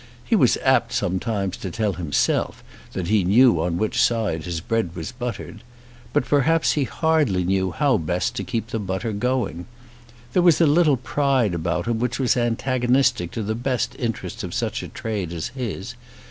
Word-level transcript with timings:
He 0.25 0.35
was 0.35 0.57
apt 0.63 0.93
sometimes 0.93 1.55
to 1.57 1.69
tell 1.69 1.93
himself 1.93 2.63
that 2.93 3.05
he 3.09 3.23
knew 3.23 3.61
on 3.61 3.77
which 3.77 4.01
side 4.01 4.45
his 4.45 4.59
bread 4.59 4.95
was 4.95 5.11
buttered. 5.11 5.61
But 6.11 6.25
perhaps 6.25 6.71
he 6.71 6.85
hardly 6.85 7.43
knew 7.43 7.71
how 7.71 7.99
best 7.99 8.35
to 8.37 8.43
keep 8.43 8.69
the 8.71 8.79
butter 8.79 9.11
going. 9.11 9.67
There 10.33 10.41
was 10.41 10.59
a 10.59 10.65
little 10.65 10.97
pride 10.97 11.53
about 11.53 11.85
him 11.85 11.99
which 11.99 12.17
was 12.17 12.35
antagonistic 12.35 13.29
to 13.33 13.43
the 13.43 13.53
best 13.53 13.95
interests 13.99 14.43
of 14.43 14.55
such 14.55 14.81
a 14.81 14.87
trade 14.87 15.31
as 15.31 15.49
his. 15.49 15.93